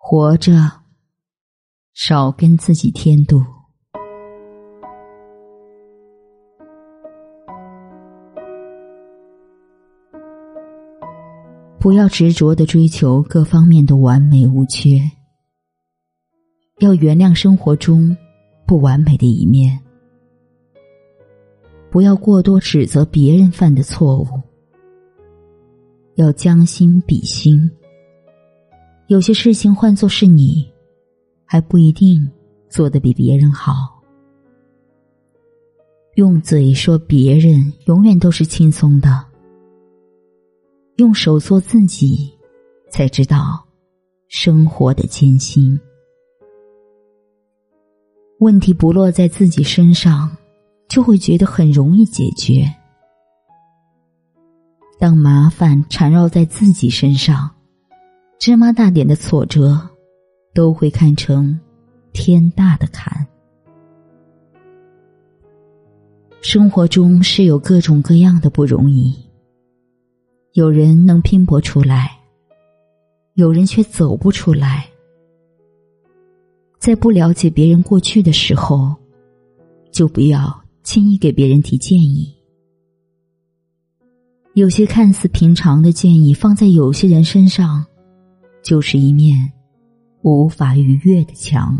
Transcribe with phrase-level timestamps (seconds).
[0.00, 0.52] 活着，
[1.92, 3.42] 少跟自己添堵。
[11.78, 14.98] 不要执着的追求各方面的完美无缺，
[16.78, 18.16] 要原谅生活中
[18.66, 19.78] 不完美的一面。
[21.90, 24.26] 不要过多指责别人犯的错误，
[26.14, 27.70] 要将心比心。
[29.08, 30.70] 有些事情换作是你，
[31.46, 32.30] 还不一定
[32.68, 34.02] 做得比别人好。
[36.16, 39.24] 用嘴说别人，永远都是轻松的。
[40.96, 42.30] 用手做自己，
[42.90, 43.66] 才知道
[44.28, 45.80] 生活的艰辛。
[48.40, 50.36] 问题不落在自己身上，
[50.86, 52.62] 就会觉得很容易解决；
[54.98, 57.48] 当麻烦缠绕在自己身上，
[58.38, 59.76] 芝麻大点的挫折，
[60.54, 61.58] 都会看成
[62.12, 63.26] 天大的坎。
[66.40, 69.12] 生活中是有各种各样的不容易。
[70.52, 72.16] 有人能拼搏出来，
[73.34, 74.88] 有人却走不出来。
[76.78, 78.94] 在不了解别人过去的时候，
[79.90, 82.32] 就不要轻易给别人提建议。
[84.54, 87.84] 有些看似平常的建议，放在有些人身上，
[88.68, 89.50] 就是一面
[90.20, 91.74] 无法逾越的墙。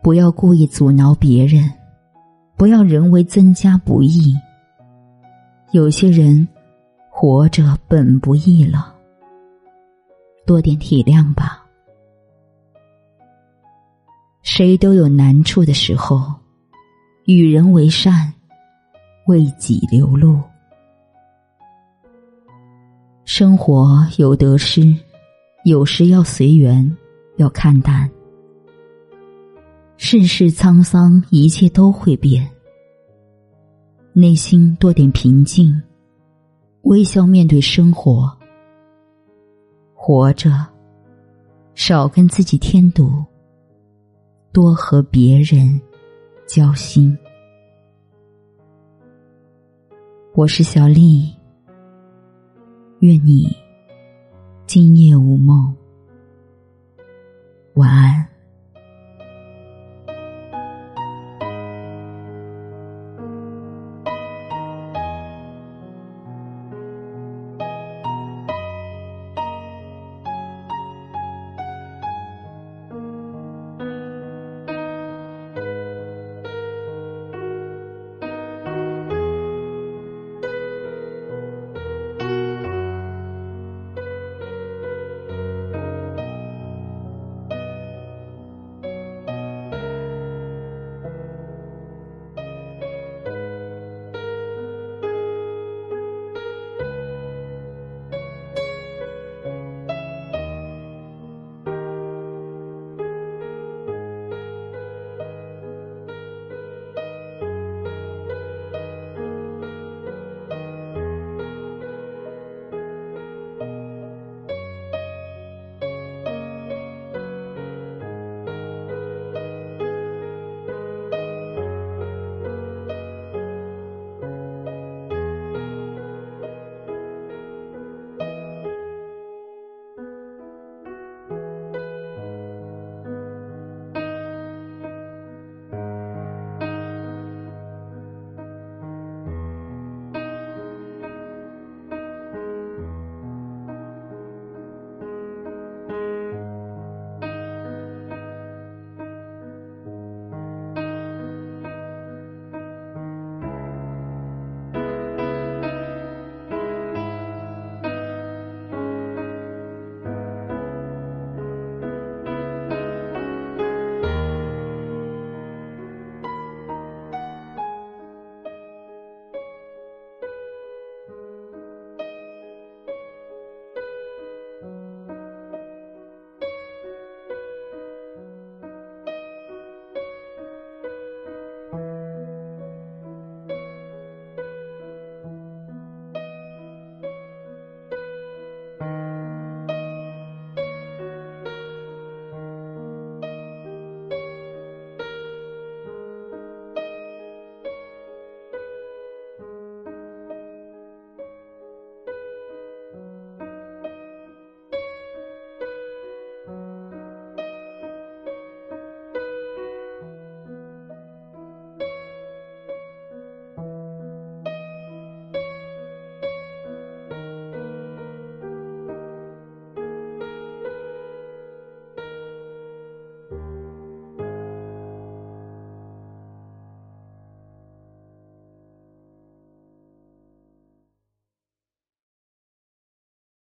[0.00, 1.68] 不要故意阻挠别人，
[2.56, 4.36] 不要人为增加不易。
[5.72, 6.46] 有些人
[7.10, 8.94] 活着本不易了，
[10.46, 11.66] 多点体谅吧。
[14.42, 16.32] 谁都有难处的时候，
[17.24, 18.32] 与人为善，
[19.26, 20.40] 为己留路。
[23.30, 24.96] 生活有得失，
[25.62, 26.96] 有时要随缘，
[27.36, 28.10] 要看淡。
[29.98, 32.50] 世事沧桑，一切都会变。
[34.14, 35.70] 内心多点平静，
[36.84, 38.34] 微笑面对生活。
[39.92, 40.66] 活着，
[41.74, 43.22] 少跟自己添堵，
[44.54, 45.78] 多和别人
[46.46, 47.16] 交心。
[50.32, 51.30] 我是小丽，
[53.00, 53.56] 愿你
[54.66, 55.72] 今夜无梦。
[57.74, 58.17] 晚安。